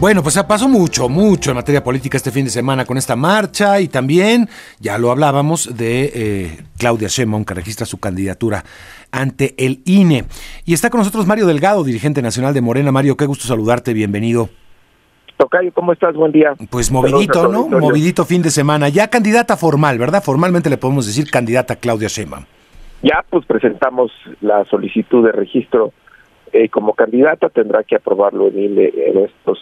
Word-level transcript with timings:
Bueno, 0.00 0.22
pues 0.22 0.42
pasó 0.44 0.66
mucho, 0.66 1.10
mucho 1.10 1.50
en 1.50 1.56
materia 1.56 1.84
política 1.84 2.16
este 2.16 2.30
fin 2.30 2.46
de 2.46 2.50
semana 2.50 2.86
con 2.86 2.96
esta 2.96 3.16
marcha 3.16 3.82
y 3.82 3.88
también, 3.88 4.48
ya 4.78 4.96
lo 4.96 5.10
hablábamos, 5.10 5.76
de 5.76 6.10
eh, 6.14 6.58
Claudia 6.78 7.08
Sheinbaum 7.08 7.44
que 7.44 7.52
registra 7.52 7.84
su 7.84 8.00
candidatura 8.00 8.64
ante 9.12 9.54
el 9.58 9.82
INE. 9.84 10.24
Y 10.64 10.72
está 10.72 10.88
con 10.88 11.00
nosotros 11.00 11.26
Mario 11.26 11.46
Delgado, 11.46 11.84
dirigente 11.84 12.22
nacional 12.22 12.54
de 12.54 12.62
Morena. 12.62 12.90
Mario, 12.90 13.14
qué 13.14 13.26
gusto 13.26 13.46
saludarte, 13.46 13.92
bienvenido. 13.92 14.48
Tocayo, 15.36 15.70
¿cómo 15.74 15.92
estás? 15.92 16.14
Buen 16.14 16.32
día. 16.32 16.54
Pues 16.70 16.90
movidito, 16.90 17.48
¿no? 17.48 17.68
Movidito 17.68 18.24
fin 18.24 18.40
de 18.40 18.48
semana. 18.48 18.88
Ya 18.88 19.08
candidata 19.08 19.58
formal, 19.58 19.98
¿verdad? 19.98 20.22
Formalmente 20.22 20.70
le 20.70 20.78
podemos 20.78 21.04
decir 21.04 21.30
candidata 21.30 21.76
Claudia 21.76 22.08
Sheinbaum. 22.08 22.46
Ya, 23.02 23.22
pues 23.28 23.44
presentamos 23.44 24.10
la 24.40 24.64
solicitud 24.64 25.26
de 25.26 25.32
registro 25.32 25.92
eh, 26.54 26.70
como 26.70 26.94
candidata. 26.94 27.50
Tendrá 27.50 27.82
que 27.84 27.96
aprobarlo 27.96 28.48
en 28.48 28.58
INE 28.58 28.92
en 28.96 29.18
estos 29.18 29.58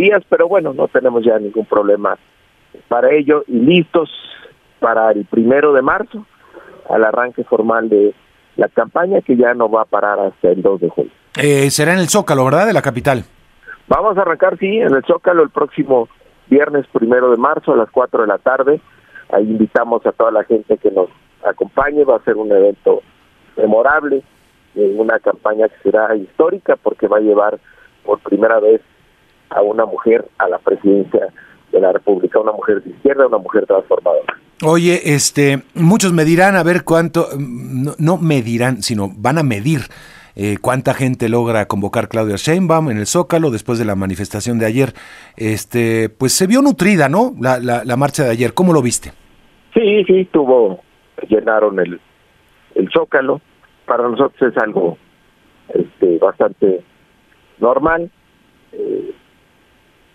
días, 0.00 0.22
pero 0.28 0.48
bueno, 0.48 0.72
no 0.72 0.88
tenemos 0.88 1.24
ya 1.24 1.38
ningún 1.38 1.66
problema 1.66 2.18
para 2.88 3.10
ello 3.12 3.44
y 3.46 3.58
listos 3.58 4.10
para 4.78 5.10
el 5.12 5.26
primero 5.26 5.72
de 5.72 5.82
marzo, 5.82 6.24
al 6.88 7.04
arranque 7.04 7.44
formal 7.44 7.88
de 7.88 8.14
la 8.56 8.68
campaña 8.68 9.20
que 9.20 9.36
ya 9.36 9.54
no 9.54 9.70
va 9.70 9.82
a 9.82 9.84
parar 9.84 10.18
hasta 10.18 10.48
el 10.48 10.62
2 10.62 10.80
de 10.80 10.88
julio. 10.88 11.12
Eh, 11.40 11.70
será 11.70 11.92
en 11.92 11.98
el 11.98 12.08
Zócalo, 12.08 12.44
¿verdad? 12.44 12.66
De 12.66 12.72
la 12.72 12.82
capital. 12.82 13.24
Vamos 13.88 14.16
a 14.16 14.22
arrancar, 14.22 14.56
sí, 14.58 14.78
en 14.78 14.94
el 14.94 15.04
Zócalo 15.04 15.42
el 15.42 15.50
próximo 15.50 16.08
viernes 16.48 16.86
primero 16.92 17.30
de 17.30 17.36
marzo 17.36 17.72
a 17.72 17.76
las 17.76 17.90
4 17.90 18.22
de 18.22 18.26
la 18.26 18.38
tarde. 18.38 18.80
Ahí 19.32 19.44
invitamos 19.44 20.04
a 20.06 20.12
toda 20.12 20.30
la 20.30 20.44
gente 20.44 20.76
que 20.78 20.90
nos 20.90 21.08
acompañe. 21.44 22.04
Va 22.04 22.16
a 22.16 22.24
ser 22.24 22.36
un 22.36 22.50
evento 22.50 23.02
memorable, 23.56 24.22
una 24.74 25.18
campaña 25.20 25.68
que 25.68 25.90
será 25.90 26.14
histórica 26.16 26.76
porque 26.76 27.06
va 27.06 27.18
a 27.18 27.20
llevar 27.20 27.58
por 28.04 28.18
primera 28.20 28.58
vez 28.60 28.80
a 29.50 29.62
una 29.62 29.84
mujer 29.84 30.26
a 30.38 30.48
la 30.48 30.58
presidencia 30.58 31.28
de 31.72 31.80
la 31.80 31.92
República, 31.92 32.38
una 32.40 32.52
mujer 32.52 32.82
de 32.82 32.90
izquierda, 32.90 33.26
una 33.26 33.38
mujer 33.38 33.66
transformadora. 33.66 34.36
Oye, 34.62 35.14
este, 35.14 35.62
muchos 35.74 36.12
me 36.12 36.24
dirán 36.24 36.56
a 36.56 36.62
ver 36.62 36.84
cuánto, 36.84 37.28
no, 37.38 37.92
no 37.98 38.18
me 38.18 38.42
dirán, 38.42 38.82
sino 38.82 39.10
van 39.16 39.38
a 39.38 39.42
medir 39.42 39.80
eh, 40.36 40.56
cuánta 40.60 40.94
gente 40.94 41.28
logra 41.28 41.66
convocar 41.66 42.08
Claudia 42.08 42.36
Sheinbaum 42.36 42.90
en 42.90 42.98
el 42.98 43.06
Zócalo 43.06 43.50
después 43.50 43.78
de 43.78 43.84
la 43.84 43.94
manifestación 43.94 44.58
de 44.58 44.66
ayer. 44.66 44.92
Este, 45.36 46.08
pues 46.08 46.32
se 46.32 46.46
vio 46.46 46.62
nutrida, 46.62 47.08
¿no? 47.08 47.34
La, 47.40 47.58
la, 47.58 47.96
marcha 47.96 48.24
de 48.24 48.30
ayer. 48.30 48.54
¿Cómo 48.54 48.72
lo 48.72 48.82
viste? 48.82 49.12
Sí, 49.74 50.04
sí, 50.04 50.28
tuvo, 50.32 50.80
llenaron 51.28 51.78
el, 51.80 52.00
el 52.74 52.90
Zócalo. 52.90 53.40
Para 53.86 54.08
nosotros 54.08 54.52
es 54.52 54.62
algo 54.62 54.96
este, 55.74 56.18
bastante 56.18 56.82
normal. 57.58 58.10
Eh, 58.72 59.14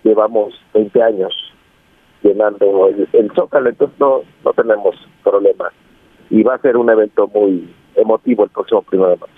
llevamos 0.05 0.53
20 0.73 1.01
años 1.01 1.33
llenando 2.21 2.87
el, 2.87 3.31
Zócalo, 3.35 3.69
entonces 3.69 3.99
no, 3.99 4.21
no 4.43 4.53
tenemos 4.53 4.95
problema. 5.23 5.71
Y 6.29 6.43
va 6.43 6.55
a 6.55 6.61
ser 6.61 6.77
un 6.77 6.89
evento 6.89 7.27
muy 7.27 7.69
emotivo 7.95 8.45
el 8.45 8.49
próximo 8.49 8.81
primero 8.83 9.11
de 9.11 9.17
marzo. 9.17 9.35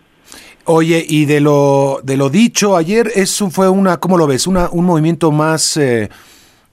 Oye, 0.65 1.03
y 1.07 1.25
de 1.25 1.39
lo, 1.39 1.99
de 2.03 2.17
lo 2.17 2.29
dicho 2.29 2.75
ayer, 2.75 3.07
¿eso 3.15 3.49
fue 3.49 3.69
una, 3.69 3.97
¿cómo 3.97 4.17
lo 4.17 4.27
ves? 4.27 4.47
Una, 4.47 4.69
¿Un 4.69 4.85
movimiento 4.85 5.31
más 5.31 5.77
eh, 5.77 6.09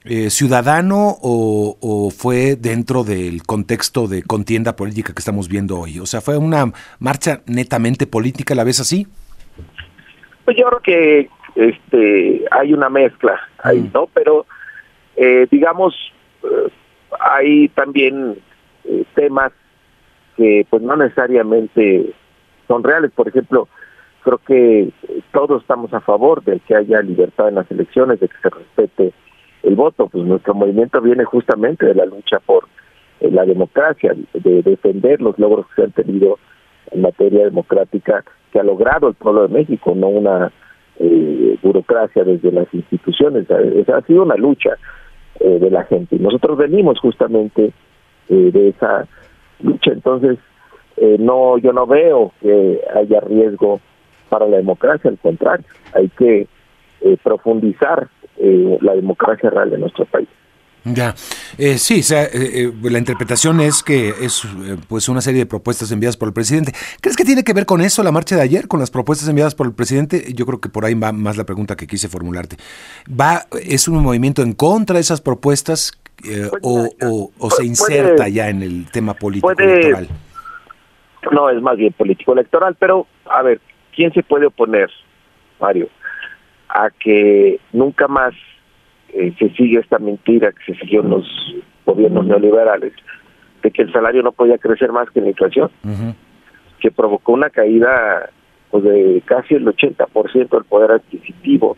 eh, 0.03 0.29
ciudadano 0.29 1.15
o, 1.21 1.77
o, 1.79 2.09
fue 2.11 2.57
dentro 2.57 3.05
del 3.05 3.43
contexto 3.43 4.07
de 4.07 4.23
contienda 4.23 4.75
política 4.75 5.13
que 5.13 5.19
estamos 5.19 5.47
viendo 5.47 5.79
hoy? 5.79 5.99
O 5.99 6.05
sea, 6.05 6.19
¿fue 6.19 6.37
una 6.37 6.73
marcha 6.99 7.41
netamente 7.45 8.05
política, 8.05 8.53
la 8.55 8.65
ves 8.65 8.81
así? 8.81 9.07
Pues 10.43 10.57
yo 10.57 10.65
creo 10.67 10.81
que 10.81 11.29
este 11.55 12.45
hay 12.51 12.73
una 12.73 12.89
mezcla 12.89 13.39
ahí, 13.63 13.79
mm. 13.79 13.91
¿no? 13.93 14.07
Pero 14.13 14.45
eh, 15.15 15.47
digamos, 15.49 15.95
eh, 16.43 16.69
hay 17.19 17.69
también 17.69 18.37
eh, 18.83 19.05
temas 19.15 19.51
que 20.35 20.67
pues 20.69 20.83
no 20.83 20.95
necesariamente 20.97 22.13
son 22.67 22.83
reales. 22.83 23.11
Por 23.11 23.29
ejemplo, 23.29 23.69
creo 24.23 24.39
que 24.39 24.89
todos 25.31 25.61
estamos 25.61 25.93
a 25.93 26.01
favor 26.01 26.43
de 26.43 26.59
que 26.59 26.75
haya 26.75 27.01
libertad 27.01 27.47
en 27.47 27.55
las 27.55 27.71
elecciones, 27.71 28.19
de 28.19 28.27
que 28.27 28.37
se 28.41 28.49
respete 28.49 29.13
el 29.63 29.75
voto. 29.75 30.07
Pues 30.07 30.25
nuestro 30.25 30.53
movimiento 30.53 30.99
viene 31.01 31.23
justamente 31.23 31.85
de 31.85 31.95
la 31.95 32.05
lucha 32.05 32.39
por 32.39 32.67
la 33.21 33.45
democracia, 33.45 34.13
de 34.33 34.61
defender 34.61 35.21
los 35.21 35.39
logros 35.39 35.65
que 35.67 35.75
se 35.75 35.83
han 35.83 35.91
tenido 35.93 36.37
en 36.91 37.01
materia 37.01 37.45
democrática 37.45 38.23
que 38.51 38.59
ha 38.59 38.63
logrado 38.63 39.07
el 39.07 39.15
pueblo 39.15 39.47
de 39.47 39.53
México, 39.53 39.93
no 39.95 40.07
una 40.07 40.51
eh, 40.99 41.57
burocracia 41.61 42.23
desde 42.23 42.51
las 42.51 42.73
instituciones. 42.73 43.47
ha 43.49 44.01
sido 44.01 44.23
una 44.23 44.35
lucha 44.35 44.77
eh, 45.39 45.59
de 45.59 45.69
la 45.69 45.83
gente. 45.83 46.17
Nosotros 46.17 46.57
venimos 46.57 46.97
justamente 46.99 47.73
eh, 48.29 48.51
de 48.53 48.69
esa 48.69 49.05
lucha, 49.59 49.91
entonces 49.91 50.37
eh, 50.95 51.17
no, 51.19 51.57
yo 51.57 51.73
no 51.73 51.85
veo 51.85 52.31
que 52.41 52.79
haya 52.95 53.19
riesgo 53.19 53.81
para 54.29 54.47
la 54.47 54.57
democracia, 54.57 55.09
al 55.09 55.17
contrario, 55.17 55.65
hay 55.93 56.07
que 56.09 56.47
profundizar 57.21 58.07
la 58.37 58.95
democracia 58.95 59.49
real 59.49 59.69
de 59.69 59.77
nuestro 59.77 60.05
país. 60.05 60.27
Ya, 60.85 61.15
eh, 61.57 61.79
sí, 61.79 62.01
o 62.01 62.03
sea, 62.03 62.25
eh, 62.25 62.29
eh, 62.33 62.71
la 62.83 62.99
interpretación 62.99 63.59
es 63.59 63.81
que 63.81 64.09
es 64.09 64.47
pues 64.87 65.09
una 65.09 65.19
serie 65.19 65.39
de 65.39 65.45
propuestas 65.47 65.91
enviadas 65.91 66.15
por 66.15 66.27
el 66.27 66.33
presidente. 66.33 66.73
¿Crees 67.01 67.17
que 67.17 67.23
tiene 67.23 67.43
que 67.43 67.53
ver 67.53 67.65
con 67.65 67.81
eso 67.81 68.03
la 68.03 68.11
marcha 68.11 68.35
de 68.35 68.43
ayer, 68.43 68.67
con 68.67 68.79
las 68.79 68.91
propuestas 68.91 69.27
enviadas 69.27 69.55
por 69.55 69.65
el 69.65 69.73
presidente? 69.73 70.31
Yo 70.35 70.45
creo 70.45 70.61
que 70.61 70.69
por 70.69 70.85
ahí 70.85 70.93
va 70.93 71.11
más 71.11 71.37
la 71.37 71.43
pregunta 71.43 71.75
que 71.75 71.87
quise 71.87 72.07
formularte. 72.07 72.57
¿Va, 73.09 73.45
es 73.63 73.87
un 73.87 74.03
movimiento 74.03 74.43
en 74.43 74.53
contra 74.53 74.95
de 74.95 75.01
esas 75.01 75.21
propuestas 75.21 75.91
pues 76.21 76.51
o, 76.61 77.31
o, 77.39 77.49
se 77.49 77.65
inserta 77.65 78.27
ya 78.27 78.49
en 78.49 78.61
el 78.61 78.85
tema 78.91 79.15
político 79.15 79.51
electoral? 79.51 80.07
No, 81.31 81.49
es 81.49 81.59
más 81.63 81.77
bien 81.77 81.93
político 81.93 82.33
electoral, 82.33 82.75
pero 82.79 83.07
a 83.25 83.41
ver, 83.41 83.59
¿quién 83.95 84.13
se 84.13 84.21
puede 84.21 84.45
oponer, 84.45 84.91
Mario, 85.59 85.89
a 86.69 86.89
que 86.91 87.59
nunca 87.73 88.07
más 88.07 88.35
eh, 89.13 89.33
se 89.39 89.49
sigue 89.51 89.79
esta 89.79 89.99
mentira 89.99 90.51
que 90.51 90.73
se 90.73 90.79
siguió 90.79 91.01
en 91.01 91.09
los 91.09 91.25
gobiernos 91.85 92.25
neoliberales 92.25 92.93
de 93.63 93.71
que 93.71 93.83
el 93.83 93.91
salario 93.91 94.21
no 94.21 94.31
podía 94.31 94.57
crecer 94.57 94.91
más 94.91 95.09
que 95.09 95.21
la 95.21 95.29
inflación, 95.29 95.71
que 96.79 96.91
provocó 96.91 97.33
una 97.33 97.49
caída 97.49 98.29
pues, 98.69 98.83
de 98.83 99.23
casi 99.25 99.55
el 99.55 99.65
80% 99.65 100.49
del 100.49 100.63
poder 100.65 100.91
adquisitivo 100.91 101.75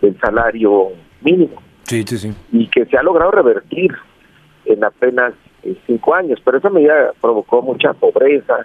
del 0.00 0.18
salario 0.20 0.90
mínimo. 1.22 1.60
Sí, 1.84 2.04
sí, 2.06 2.18
sí. 2.18 2.34
Y 2.52 2.68
que 2.68 2.84
se 2.86 2.96
ha 2.96 3.02
logrado 3.02 3.30
revertir 3.32 3.92
en 4.66 4.84
apenas 4.84 5.32
eh, 5.64 5.76
cinco 5.86 6.14
años, 6.14 6.38
pero 6.44 6.58
esa 6.58 6.70
medida 6.70 7.12
provocó 7.20 7.62
mucha 7.62 7.94
pobreza, 7.94 8.58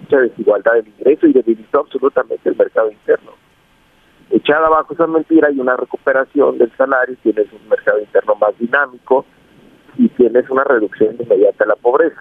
mucha 0.00 0.18
desigualdad 0.18 0.74
de 0.74 0.90
ingreso 0.98 1.26
y 1.26 1.32
debilitó 1.32 1.80
absolutamente 1.80 2.48
el 2.48 2.56
mercado 2.56 2.90
interno 2.90 3.41
echada 4.32 4.66
abajo 4.66 4.94
esa 4.94 5.06
mentira 5.06 5.50
y 5.50 5.60
una 5.60 5.76
recuperación 5.76 6.58
del 6.58 6.72
salario, 6.76 7.16
tienes 7.22 7.46
un 7.52 7.68
mercado 7.68 8.00
interno 8.00 8.34
más 8.36 8.58
dinámico 8.58 9.24
y 9.96 10.08
tienes 10.10 10.48
una 10.48 10.64
reducción 10.64 11.16
inmediata 11.20 11.64
de 11.64 11.68
la 11.68 11.76
pobreza. 11.76 12.20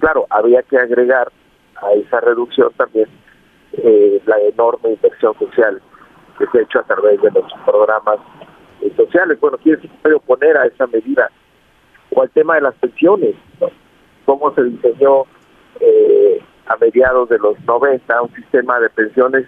Claro, 0.00 0.26
había 0.30 0.62
que 0.62 0.76
agregar 0.76 1.30
a 1.80 1.92
esa 1.92 2.20
reducción 2.20 2.72
también 2.76 3.08
eh, 3.72 4.20
la 4.26 4.38
enorme 4.40 4.90
inversión 4.90 5.38
social 5.38 5.80
que 6.38 6.46
se 6.46 6.58
ha 6.58 6.62
hecho 6.62 6.80
a 6.80 6.84
través 6.84 7.22
de 7.22 7.30
los 7.30 7.44
programas 7.64 8.18
eh, 8.80 8.92
sociales. 8.96 9.38
Bueno, 9.40 9.58
quiere 9.58 9.80
se 9.80 9.88
puede 9.88 10.16
oponer 10.16 10.56
a 10.56 10.66
esa 10.66 10.86
medida? 10.88 11.30
O 12.10 12.22
al 12.22 12.30
tema 12.30 12.56
de 12.56 12.62
las 12.62 12.74
pensiones, 12.74 13.34
cómo 14.24 14.52
se 14.54 14.64
diseñó 14.64 15.24
eh, 15.80 16.42
a 16.66 16.76
mediados 16.76 17.28
de 17.28 17.38
los 17.38 17.58
90 17.64 18.22
un 18.22 18.34
sistema 18.34 18.80
de 18.80 18.90
pensiones 18.90 19.46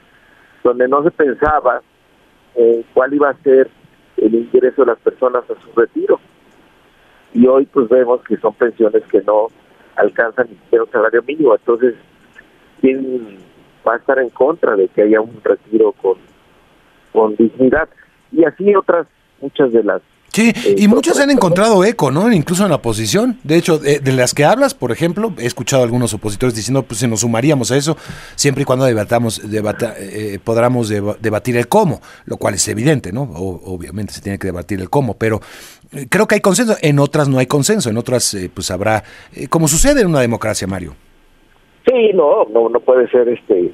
donde 0.62 0.88
no 0.88 1.02
se 1.02 1.10
pensaba 1.10 1.82
eh, 2.56 2.84
cuál 2.94 3.14
iba 3.14 3.30
a 3.30 3.42
ser 3.42 3.70
el 4.16 4.34
ingreso 4.34 4.82
de 4.82 4.92
las 4.92 4.98
personas 4.98 5.44
a 5.50 5.60
su 5.60 5.80
retiro. 5.80 6.20
Y 7.32 7.46
hoy 7.46 7.66
pues 7.66 7.88
vemos 7.88 8.22
que 8.24 8.36
son 8.36 8.54
pensiones 8.54 9.02
que 9.10 9.20
no 9.22 9.48
alcanzan 9.96 10.46
ni 10.50 10.56
siquiera 10.56 10.84
un 10.84 10.90
salario 10.90 11.22
mínimo. 11.22 11.54
Entonces, 11.54 11.94
¿quién 12.80 13.38
va 13.86 13.94
a 13.94 13.96
estar 13.96 14.18
en 14.18 14.30
contra 14.30 14.76
de 14.76 14.88
que 14.88 15.02
haya 15.02 15.20
un 15.20 15.40
retiro 15.42 15.92
con, 15.92 16.18
con 17.12 17.34
dignidad? 17.36 17.88
Y 18.30 18.44
así 18.44 18.74
otras, 18.74 19.06
muchas 19.40 19.72
de 19.72 19.82
las 19.82 20.02
Sí, 20.34 20.48
eh, 20.48 20.74
y 20.78 20.88
muchos 20.88 21.20
han 21.20 21.30
encontrado 21.30 21.84
eco, 21.84 22.10
¿no? 22.10 22.32
Incluso 22.32 22.64
en 22.64 22.70
la 22.70 22.74
oposición. 22.74 23.38
De 23.44 23.56
hecho, 23.56 23.78
de, 23.78 24.00
las 24.12 24.34
que 24.34 24.44
hablas, 24.44 24.74
por 24.74 24.90
ejemplo, 24.90 25.32
he 25.38 25.46
escuchado 25.46 25.82
a 25.82 25.84
algunos 25.84 26.12
opositores 26.12 26.56
diciendo, 26.56 26.82
pues 26.82 26.98
si 26.98 27.06
nos 27.06 27.20
sumaríamos 27.20 27.70
a 27.70 27.76
eso, 27.76 27.96
siempre 28.34 28.62
y 28.62 28.64
cuando 28.64 28.84
debatamos, 28.84 29.48
debata, 29.48 29.94
eh, 29.96 30.40
podamos 30.42 30.88
debatir 30.88 31.56
el 31.56 31.68
cómo, 31.68 32.00
lo 32.26 32.36
cual 32.36 32.54
es 32.54 32.66
evidente, 32.66 33.12
¿no? 33.12 33.22
obviamente 33.22 34.12
se 34.12 34.22
tiene 34.22 34.36
que 34.36 34.48
debatir 34.48 34.80
el 34.80 34.90
cómo, 34.90 35.14
pero 35.14 35.40
eh, 35.92 36.06
creo 36.10 36.26
que 36.26 36.34
hay 36.34 36.40
consenso. 36.40 36.74
En 36.82 36.98
otras 36.98 37.28
no 37.28 37.38
hay 37.38 37.46
consenso, 37.46 37.88
en 37.88 37.96
otras, 37.96 38.36
pues 38.52 38.72
habrá, 38.72 39.04
como 39.50 39.68
sucede 39.68 40.00
en 40.00 40.08
una 40.08 40.20
democracia, 40.20 40.66
Mario. 40.66 40.96
Sí, 41.86 42.10
no, 42.12 42.44
no, 42.46 42.68
no 42.68 42.80
puede 42.80 43.08
ser 43.08 43.28
este 43.28 43.72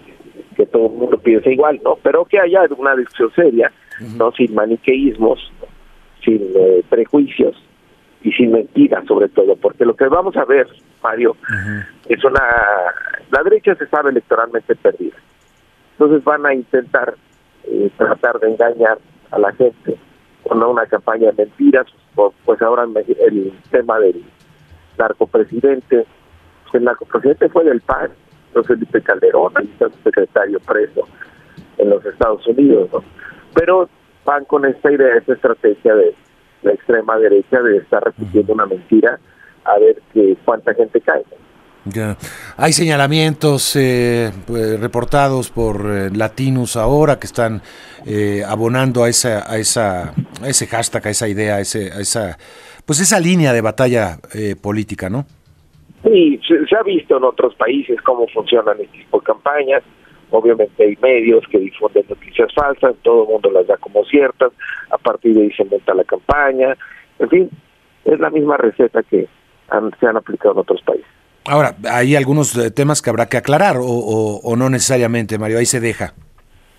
que 0.56 0.66
todo 0.66 0.88
el 0.88 0.92
mundo 0.92 1.16
piense 1.16 1.52
igual, 1.52 1.80
¿no? 1.82 1.96
Pero 2.02 2.26
que 2.26 2.38
haya 2.38 2.60
una 2.76 2.94
discusión 2.96 3.32
seria, 3.34 3.72
¿no? 4.18 4.30
Sin 4.32 4.54
maniqueísmos, 4.54 5.38
sin 6.24 6.52
eh, 6.54 6.82
prejuicios 6.88 7.56
y 8.22 8.32
sin 8.32 8.52
mentiras 8.52 9.04
sobre 9.06 9.28
todo, 9.28 9.56
porque 9.56 9.84
lo 9.84 9.96
que 9.96 10.06
vamos 10.06 10.36
a 10.36 10.44
ver, 10.44 10.66
Mario, 11.02 11.36
es 12.08 12.22
una... 12.24 12.42
La 13.30 13.42
derecha 13.42 13.74
se 13.76 13.86
sabe 13.86 14.10
electoralmente 14.10 14.74
perdida. 14.74 15.16
Entonces 15.92 16.22
van 16.24 16.44
a 16.44 16.54
intentar 16.54 17.14
eh, 17.64 17.90
tratar 17.96 18.38
de 18.40 18.50
engañar 18.50 18.98
a 19.30 19.38
la 19.38 19.52
gente 19.52 19.96
con 20.42 20.62
una 20.62 20.86
campaña 20.86 21.30
de 21.30 21.44
mentiras, 21.44 21.86
pues 22.14 22.60
ahora 22.62 22.84
el 22.84 23.52
tema 23.70 23.98
del 24.00 24.22
narcopresidente, 24.98 26.06
pues 26.64 26.74
el 26.74 26.84
narcopresidente 26.84 27.48
fue 27.48 27.64
del 27.64 27.80
PAN, 27.80 28.10
entonces 28.48 28.76
Felipe 28.76 29.02
Calderón, 29.02 29.52
el 29.56 29.92
secretario 30.02 30.58
preso 30.60 31.06
en 31.78 31.90
los 31.90 32.04
Estados 32.04 32.46
Unidos, 32.46 32.88
¿no? 32.92 33.04
Pero 33.54 33.88
van 34.24 34.44
con 34.44 34.64
esta 34.64 34.90
idea, 34.90 35.16
esta 35.16 35.34
estrategia 35.34 35.94
de 35.94 36.14
la 36.62 36.72
extrema 36.72 37.18
derecha 37.18 37.60
de 37.62 37.78
estar 37.78 38.02
repitiendo 38.04 38.52
una 38.52 38.66
mentira 38.66 39.18
a 39.64 39.78
ver 39.78 40.00
que 40.12 40.36
cuánta 40.44 40.74
gente 40.74 41.00
cae. 41.00 41.24
Ya. 41.86 42.16
Hay 42.58 42.72
señalamientos 42.72 43.74
eh, 43.74 44.30
pues, 44.46 44.78
reportados 44.78 45.50
por 45.50 45.86
eh, 45.86 46.10
latinos 46.14 46.76
ahora 46.76 47.18
que 47.18 47.26
están 47.26 47.62
eh, 48.06 48.42
abonando 48.46 49.04
a 49.04 49.08
esa, 49.08 49.50
a 49.50 49.56
esa, 49.56 50.12
a 50.42 50.48
ese 50.48 50.66
hashtag, 50.66 51.06
a 51.06 51.10
esa 51.10 51.28
idea, 51.28 51.56
a, 51.56 51.60
ese, 51.60 51.90
a 51.90 52.00
esa, 52.00 52.36
pues 52.84 53.00
esa 53.00 53.18
línea 53.18 53.54
de 53.54 53.62
batalla 53.62 54.18
política, 54.60 55.08
¿no? 55.08 55.24
Sí, 56.04 56.40
se, 56.46 56.76
ha 56.76 56.82
visto 56.82 57.16
en 57.16 57.24
otros 57.24 57.54
países 57.56 58.00
cómo 58.02 58.26
funcionan 58.28 58.80
este 58.80 58.98
tipo 58.98 59.20
de 59.20 59.24
campañas. 59.24 59.82
Obviamente 60.30 60.84
hay 60.84 60.96
medios 61.02 61.44
que 61.50 61.58
difunden 61.58 62.04
noticias 62.08 62.52
falsas, 62.54 62.94
todo 63.02 63.24
el 63.24 63.28
mundo 63.28 63.50
las 63.50 63.66
da 63.66 63.76
como 63.76 64.04
ciertas, 64.04 64.52
a 64.90 64.98
partir 64.98 65.34
de 65.34 65.42
ahí 65.42 65.52
se 65.52 65.62
inventa 65.62 65.94
la 65.94 66.04
campaña. 66.04 66.76
En 67.18 67.28
fin, 67.28 67.50
es 68.04 68.18
la 68.18 68.30
misma 68.30 68.56
receta 68.56 69.02
que 69.02 69.28
se 70.00 70.06
han 70.06 70.16
aplicado 70.16 70.54
en 70.54 70.58
otros 70.60 70.82
países. 70.82 71.06
Ahora, 71.46 71.74
hay 71.90 72.16
algunos 72.16 72.56
eh, 72.56 72.70
temas 72.70 73.00
que 73.02 73.10
habrá 73.10 73.26
que 73.26 73.36
aclarar 73.36 73.76
o, 73.80 74.54
no 74.56 74.70
necesariamente, 74.70 75.38
Mario, 75.38 75.58
ahí 75.58 75.66
se 75.66 75.80
deja. 75.80 76.14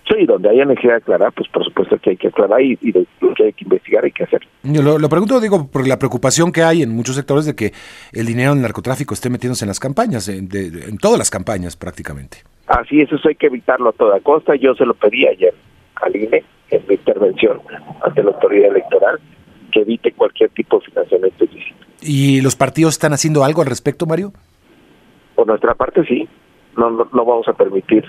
Sí, 0.07 0.25
donde 0.25 0.49
haya 0.49 0.65
necesidad 0.65 0.93
de 0.93 0.97
aclarar, 0.97 1.31
pues 1.33 1.47
por 1.49 1.63
supuesto 1.63 1.97
que 1.97 2.11
hay 2.11 2.17
que 2.17 2.27
aclarar 2.27 2.61
y, 2.61 2.77
y 2.81 2.91
lo 2.91 3.33
que 3.33 3.45
hay 3.45 3.53
que 3.53 3.63
investigar 3.63 4.03
hay 4.03 4.11
que 4.11 4.23
hacer. 4.23 4.41
Lo, 4.63 4.99
lo, 4.99 5.09
pregunto, 5.09 5.39
digo, 5.39 5.67
por 5.67 5.87
la 5.87 5.97
preocupación 5.97 6.51
que 6.51 6.63
hay 6.63 6.83
en 6.83 6.93
muchos 6.93 7.15
sectores 7.15 7.45
de 7.45 7.55
que 7.55 7.71
el 8.11 8.25
dinero 8.25 8.53
del 8.53 8.61
narcotráfico 8.61 9.13
esté 9.13 9.29
metiéndose 9.29 9.63
en 9.63 9.69
las 9.69 9.79
campañas, 9.79 10.27
en, 10.27 10.49
en 10.53 10.97
todas 10.97 11.17
las 11.17 11.29
campañas 11.29 11.77
prácticamente. 11.77 12.39
Así 12.71 13.01
es, 13.01 13.11
eso 13.11 13.27
hay 13.27 13.35
que 13.35 13.47
evitarlo 13.47 13.89
a 13.89 13.93
toda 13.93 14.19
costa. 14.21 14.55
Yo 14.55 14.73
se 14.75 14.85
lo 14.85 14.93
pedí 14.93 15.27
ayer 15.27 15.53
al 15.95 16.15
INE 16.15 16.43
en 16.69 16.83
mi 16.87 16.95
intervención 16.95 17.59
ante 18.01 18.23
la 18.23 18.31
autoridad 18.31 18.71
electoral 18.71 19.19
que 19.73 19.81
evite 19.81 20.13
cualquier 20.13 20.49
tipo 20.51 20.79
de 20.79 20.85
financiamiento 20.85 21.43
ilícito. 21.43 21.85
¿Y 22.01 22.39
los 22.39 22.55
partidos 22.55 22.93
están 22.93 23.11
haciendo 23.11 23.43
algo 23.43 23.61
al 23.61 23.67
respecto, 23.67 24.05
Mario? 24.05 24.31
Por 25.35 25.47
nuestra 25.47 25.75
parte, 25.75 26.05
sí. 26.05 26.29
No, 26.77 26.89
no, 26.89 27.25
vamos 27.25 27.45
a 27.49 27.53
permitir 27.53 28.05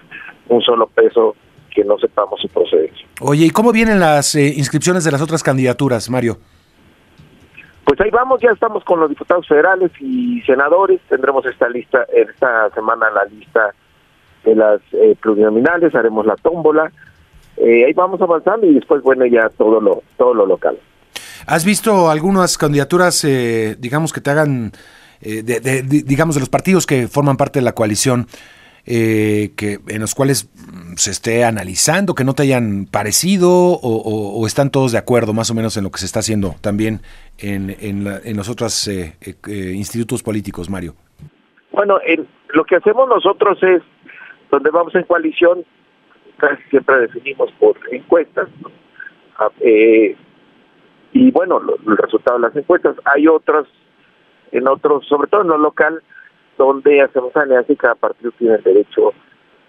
un 0.49 0.62
solo 0.62 0.87
peso 0.87 1.35
que 1.75 1.82
no 1.82 1.99
sepamos 1.99 2.41
su 2.41 2.49
procedencia. 2.49 3.05
Oye, 3.20 3.47
¿y 3.47 3.50
cómo 3.50 3.73
vienen 3.73 3.99
las 3.99 4.37
eh, 4.37 4.53
inscripciones 4.56 5.03
de 5.03 5.11
las 5.11 5.20
otras 5.20 5.43
candidaturas, 5.43 6.09
Mario? 6.09 6.38
Pues 7.85 8.00
ahí 8.00 8.11
vamos, 8.11 8.41
ya 8.41 8.50
estamos 8.50 8.85
con 8.85 9.00
los 9.00 9.09
diputados 9.09 9.49
federales 9.49 9.91
y 10.00 10.41
senadores. 10.43 11.00
Tendremos 11.09 11.44
esta 11.47 11.69
lista, 11.69 12.06
esta 12.14 12.70
semana 12.70 13.11
la 13.11 13.25
lista 13.25 13.75
de 14.44 14.54
las 14.54 14.80
eh, 14.92 15.16
plurinominales, 15.20 15.94
haremos 15.94 16.26
la 16.26 16.36
tómbola. 16.36 16.90
Eh, 17.56 17.84
ahí 17.86 17.92
vamos 17.92 18.20
avanzando 18.20 18.66
y 18.66 18.74
después, 18.74 19.02
bueno, 19.02 19.26
ya 19.26 19.48
todo 19.50 19.80
lo, 19.80 20.02
todo 20.16 20.34
lo 20.34 20.46
local. 20.46 20.78
¿Has 21.46 21.64
visto 21.64 22.10
algunas 22.10 22.56
candidaturas, 22.58 23.24
eh, 23.24 23.76
digamos, 23.78 24.12
que 24.12 24.20
te 24.20 24.30
hagan, 24.30 24.72
eh, 25.20 25.42
de, 25.42 25.82
digamos, 25.82 26.34
de 26.34 26.40
los 26.40 26.48
partidos 26.48 26.86
que 26.86 27.08
forman 27.08 27.36
parte 27.36 27.58
de 27.58 27.64
la 27.64 27.72
coalición, 27.72 28.26
eh, 28.84 29.52
que 29.56 29.78
en 29.88 30.00
los 30.00 30.14
cuales 30.14 30.50
se 30.96 31.10
esté 31.10 31.44
analizando, 31.44 32.14
que 32.14 32.24
no 32.24 32.34
te 32.34 32.42
hayan 32.42 32.86
parecido 32.86 33.50
o, 33.50 34.46
están 34.46 34.70
todos 34.70 34.92
de 34.92 34.98
acuerdo 34.98 35.32
más 35.32 35.50
o 35.50 35.54
menos 35.54 35.76
en 35.76 35.84
lo 35.84 35.90
que 35.90 36.00
se 36.00 36.06
está 36.06 36.18
haciendo 36.18 36.56
también 36.60 37.00
en, 37.38 37.76
en, 37.80 38.36
los 38.36 38.48
otros 38.48 38.88
institutos 39.46 40.24
políticos, 40.24 40.68
Mario? 40.68 40.96
Bueno, 41.70 41.98
lo 42.48 42.64
que 42.64 42.76
hacemos 42.76 43.08
nosotros 43.08 43.58
es, 43.62 43.82
donde 44.52 44.70
vamos 44.70 44.94
en 44.94 45.04
coalición, 45.04 45.64
casi 46.37 46.62
siempre 46.64 47.00
definimos 47.00 47.50
por 47.52 47.75
encuestas, 47.90 48.49
ah, 49.38 49.49
eh, 49.60 50.14
y 51.14 51.31
bueno, 51.31 51.60
el 51.87 51.96
resultado 51.96 52.38
de 52.38 52.49
las 52.49 52.56
encuestas. 52.56 52.96
Hay 53.04 53.26
otras, 53.26 53.66
en 54.52 54.69
otros, 54.69 55.06
sobre 55.06 55.28
todo 55.28 55.40
en 55.40 55.49
lo 55.49 55.58
local, 55.58 56.02
donde 56.58 57.00
hacemos 57.00 57.34
alianza 57.34 57.72
y 57.72 57.76
cada 57.76 57.94
partido 57.94 58.31
tiene 58.38 58.56
el 58.56 58.62
derecho 58.62 59.12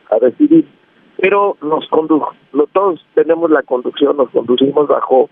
a 0.10 0.20
decidir. 0.20 0.68
Pero 1.18 1.58
nos 1.62 1.88
condujo, 1.88 2.34
todos 2.74 3.06
tenemos 3.16 3.50
la 3.52 3.64
conducción, 3.64 4.18
nos 4.18 4.30
conducimos 4.32 4.88
bajo 4.88 5.30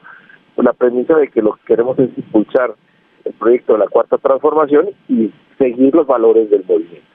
la 0.56 0.74
premisa 0.74 1.18
de 1.18 1.27
que 1.27 1.42
lo 1.42 1.53
que 1.53 1.65
queremos 1.65 2.00
es 2.00 2.09
impulsar 2.18 2.75
el 3.25 3.33
proyecto 3.33 3.74
de 3.74 3.80
la 3.80 3.88
cuarta 3.88 4.18
transformación 4.18 4.89
y 5.09 5.31
seguir 5.57 5.94
los 5.94 6.07
valores 6.07 6.50
del 6.50 6.63
movimiento. 6.65 7.11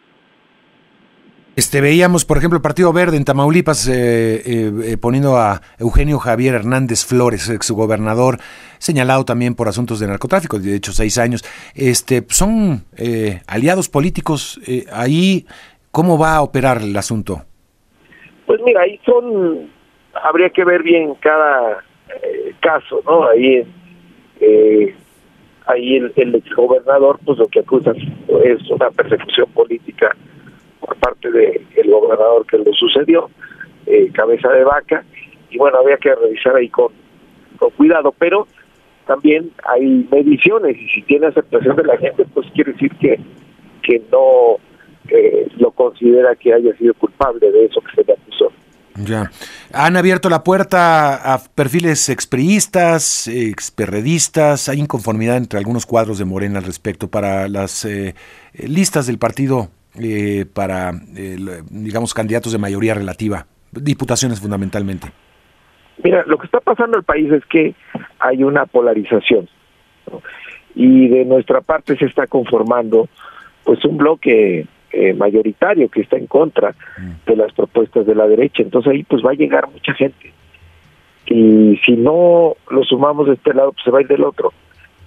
Este, 1.56 1.81
veíamos, 1.81 2.26
por 2.26 2.37
ejemplo, 2.37 2.58
el 2.58 2.62
Partido 2.62 2.93
Verde 2.93 3.17
en 3.17 3.25
Tamaulipas 3.25 3.88
eh, 3.88 4.43
eh, 4.44 4.73
eh, 4.85 4.97
poniendo 4.99 5.38
a 5.38 5.62
Eugenio 5.79 6.19
Javier 6.19 6.55
Hernández 6.55 7.06
Flores, 7.06 7.49
exgobernador, 7.49 8.37
señalado 8.76 9.25
también 9.25 9.55
por 9.55 9.67
asuntos 9.67 9.99
de 9.99 10.06
narcotráfico, 10.06 10.58
de 10.58 10.76
hecho 10.76 10.93
seis 10.93 11.17
años. 11.17 11.43
Este, 11.75 12.23
son 12.29 12.85
aliados 13.47 13.88
políticos. 13.88 14.61
ahí, 14.93 15.47
¿cómo 15.91 16.19
va 16.19 16.37
a 16.37 16.43
operar 16.43 16.82
el 16.82 16.94
asunto? 16.94 17.41
Pues 18.44 18.61
mira, 18.62 18.82
ahí 18.82 19.00
son, 19.06 19.70
habría 20.12 20.50
que 20.50 20.62
ver 20.62 20.82
bien 20.82 21.14
cada 21.20 21.82
caso, 22.61 23.00
¿no? 23.06 23.29
Ahí, 23.29 23.67
ahí 25.64 25.97
el, 25.97 26.12
el 26.17 26.35
exgobernador, 26.35 27.19
pues 27.25 27.38
lo 27.38 27.47
que 27.47 27.61
acusa 27.61 27.93
es 28.44 28.70
una 28.70 28.91
persecución 28.91 29.49
política 29.55 30.14
por 30.87 30.97
parte 30.97 31.31
del 31.31 31.91
gobernador 31.91 32.47
que 32.47 32.59
lo 32.59 32.73
sucedió, 32.73 33.31
eh, 33.87 34.11
cabeza 34.12 34.49
de 34.50 34.65
vaca, 34.65 35.05
y 35.50 35.59
bueno, 35.59 35.79
había 35.79 35.97
que 35.97 36.15
revisar 36.15 36.56
ahí 36.56 36.69
con, 36.69 36.93
con 37.59 37.71
cuidado, 37.71 38.15
pero 38.19 38.47
también 39.06 39.50
hay 39.65 40.06
mediciones 40.11 40.76
y 40.76 40.88
si 40.88 41.02
tiene 41.02 41.26
aceptación 41.26 41.76
de 41.76 41.85
la 41.85 41.97
gente, 41.97 42.25
pues 42.35 42.47
quiere 42.52 42.73
decir 42.73 42.93
que, 42.97 43.19
que 43.83 44.02
no 44.11 44.59
lo 45.59 45.71
considera 45.71 46.35
que 46.35 46.52
haya 46.52 46.76
sido 46.76 46.93
culpable 46.95 47.50
de 47.50 47.66
eso 47.66 47.81
que 47.81 47.95
se 47.95 48.05
le 48.05 48.12
acusó. 48.14 48.52
Ya. 49.05 49.31
Han 49.73 49.97
abierto 49.97 50.28
la 50.31 50.43
puerta 50.43 51.35
a 51.35 51.38
perfiles 51.55 52.09
expriistas, 52.09 53.28
experredistas. 53.28 54.69
Hay 54.69 54.81
inconformidad 54.81 55.37
entre 55.37 55.59
algunos 55.59 55.87
cuadros 55.87 56.19
de 56.19 56.25
Morena 56.25 56.59
al 56.59 56.64
respecto 56.64 57.09
para 57.09 57.49
las 57.49 57.85
eh, 57.85 58.14
listas 58.55 59.07
del 59.07 59.19
partido 59.19 59.69
eh, 60.00 60.47
para, 60.53 60.93
eh, 61.17 61.37
digamos, 61.71 62.15
candidatos 62.15 62.53
de 62.53 62.59
mayoría 62.59 62.95
relativa, 62.95 63.47
diputaciones 63.73 64.41
fundamentalmente? 64.41 65.09
Mira, 66.03 66.25
lo 66.26 66.38
que 66.38 66.47
está 66.47 66.61
pasando 66.61 66.99
el 66.99 67.05
país 67.05 67.31
es 67.33 67.45
que 67.47 67.75
hay 68.19 68.43
una 68.43 68.67
polarización 68.67 69.49
y 70.75 71.09
de 71.09 71.25
nuestra 71.25 71.62
parte 71.62 71.97
se 71.97 72.05
está 72.05 72.26
conformando 72.26 73.09
pues 73.65 73.85
un 73.85 73.97
bloque 73.97 74.67
eh, 74.93 75.15
mayoritario 75.15 75.88
que 75.88 76.03
está 76.03 76.17
en 76.17 76.26
contra 76.26 76.75
de 77.26 77.37
las 77.37 77.53
propuestas 77.53 78.07
de 78.07 78.15
la 78.15 78.29
derecha. 78.29 78.62
Entonces 78.62 78.93
ahí 78.93 79.03
pues 79.03 79.25
va 79.25 79.31
a 79.31 79.35
llegar 79.35 79.69
mucha 79.71 79.95
gente. 79.95 80.33
Y 81.26 81.81
si 81.85 81.93
no 81.93 82.57
lo 82.71 82.85
sumamos 82.85 83.26
de 83.26 83.35
este 83.35 83.53
lado, 83.53 83.73
pues 83.73 83.85
se 83.85 83.91
va 83.91 83.99
a 83.99 84.03
ir 84.03 84.09
del 84.09 84.23
otro. 84.23 84.53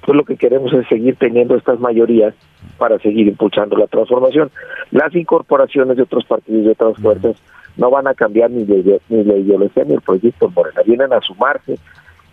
Pues 0.06 0.16
lo 0.16 0.24
que 0.24 0.38
queremos 0.38 0.74
es 0.74 0.88
seguir 0.88 1.16
teniendo 1.18 1.56
estas 1.56 1.80
mayorías 1.80 2.34
para 2.78 2.98
seguir 3.00 3.28
impulsando 3.28 3.78
la 3.78 3.88
transformación. 3.88 4.50
Las 4.92 5.14
incorporaciones 5.16 5.98
de 5.98 6.04
otros 6.04 6.26
partidos 6.26 6.62
y 6.62 6.66
de 6.66 6.72
otras 6.72 6.98
fuerzas 6.98 7.36
no 7.78 7.90
van 7.90 8.08
a 8.08 8.14
cambiar 8.14 8.52
ni, 8.52 8.64
ni 8.64 9.24
la 9.24 9.36
ideología 9.36 9.84
ni 9.86 9.94
el 9.94 10.02
proyecto 10.02 10.50
Morena, 10.50 10.82
vienen 10.86 11.14
a 11.14 11.22
sumarse 11.22 11.78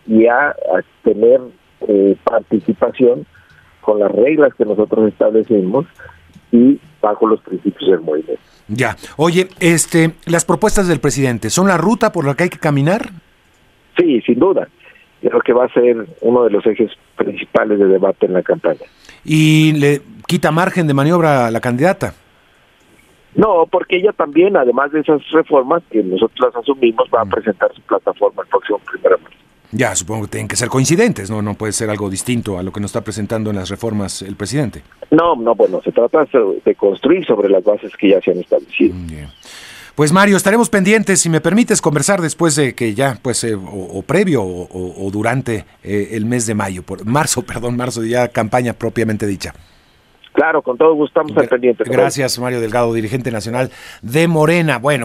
y 0.07 0.27
a, 0.27 0.55
tener 1.03 1.41
eh, 1.89 2.17
participación 2.25 3.27
con 3.81 4.01
las 4.01 4.11
reglas 4.11 4.55
que 4.55 4.65
nosotros 4.65 5.09
establecimos 5.09 5.87
y 6.51 6.81
bajo 7.01 7.27
los 7.27 7.41
principios 7.41 7.91
del 7.91 8.01
movimiento. 8.01 8.43
Ya. 8.69 8.97
Oye, 9.17 9.49
este, 9.61 10.15
las 10.27 10.45
propuestas 10.45 10.89
del 10.89 11.01
presidente, 11.01 11.51
¿son 11.51 11.69
la 11.69 11.77
ruta 11.77 12.11
por 12.11 12.27
la 12.27 12.35
que 12.35 12.45
hay 12.45 12.51
que 12.51 12.59
caminar? 12.59 13.11
Sí, 13.97 14.21
sin 14.23 14.39
duda. 14.39 14.69
Creo 15.29 15.41
que 15.41 15.53
va 15.53 15.65
a 15.65 15.73
ser 15.73 16.07
uno 16.21 16.45
de 16.45 16.51
los 16.51 16.67
ejes 16.67 16.91
principales 17.17 17.79
de 17.79 17.87
debate 17.87 18.27
en 18.27 18.33
la 18.35 18.43
campaña 18.43 18.87
y 19.27 19.73
le 19.73 20.01
quita 20.27 20.51
margen 20.51 20.87
de 20.87 20.95
maniobra 20.95 21.47
a 21.47 21.51
la 21.51 21.61
candidata. 21.61 22.15
No, 23.35 23.67
porque 23.71 23.97
ella 23.97 24.13
también, 24.13 24.57
además 24.57 24.93
de 24.93 25.01
esas 25.01 25.21
reformas 25.31 25.83
que 25.91 26.03
nosotros 26.03 26.39
las 26.41 26.57
asumimos, 26.57 27.09
va 27.15 27.21
a 27.21 27.25
mm. 27.25 27.31
presentar 27.31 27.75
su 27.75 27.83
plataforma 27.83 28.43
el 28.43 28.49
próximo 28.49 28.79
primero 28.79 29.17
de 29.17 29.23
marzo. 29.23 29.39
Ya, 29.73 29.95
supongo 29.95 30.23
que 30.23 30.31
tienen 30.31 30.49
que 30.49 30.57
ser 30.57 30.69
coincidentes, 30.69 31.31
¿no? 31.31 31.43
No 31.43 31.55
puede 31.55 31.73
ser 31.73 31.91
algo 31.91 32.09
distinto 32.09 32.57
a 32.57 32.63
lo 32.63 32.73
que 32.73 32.81
nos 32.81 32.91
está 32.91 33.03
presentando 33.03 33.51
en 33.51 33.57
las 33.57 33.69
reformas 33.69 34.23
el 34.23 34.37
presidente. 34.37 34.83
No, 35.11 35.37
no, 35.37 35.55
bueno, 35.55 35.83
se 35.83 35.93
trata 35.93 36.27
de 36.65 36.75
construir 36.77 37.27
sobre 37.27 37.51
las 37.51 37.63
bases 37.63 37.95
que 37.97 38.11
ya 38.11 38.21
se 38.23 38.31
han 38.31 38.39
establecido. 38.39 38.95
Mm, 38.95 39.07
pues 39.97 40.13
Mario, 40.13 40.37
estaremos 40.37 40.69
pendientes, 40.69 41.21
si 41.21 41.31
me 41.31 41.41
permites, 41.41 41.81
conversar 41.81 42.21
después 42.21 42.55
de 42.55 42.75
que 42.75 42.95
ya, 42.95 43.19
pues, 43.23 43.43
eh, 43.45 43.57
o, 43.57 44.03
previo 44.03 44.45
o, 44.45 45.09
durante 45.11 45.65
eh, 45.83 46.11
el 46.13 46.27
mes 46.27 46.47
de 46.47 46.55
mayo, 46.55 46.83
por 46.83 47.07
marzo, 47.07 47.43
perdón, 47.47 47.77
marzo, 47.77 48.05
ya 48.05 48.29
campaña 48.29 48.75
propiamente 48.75 49.27
dicha. 49.27 49.55
Claro, 50.35 50.61
con 50.61 50.77
todo 50.77 50.93
gusto 50.95 51.23
estamos 51.23 51.43
al 51.43 51.49
pendiente. 51.49 51.83
Gracias, 51.87 52.39
Mario 52.39 52.61
Delgado, 52.61 52.93
dirigente 52.93 53.31
nacional 53.31 53.71
de 54.03 54.29
Morena. 54.29 54.77
Bueno. 54.77 55.05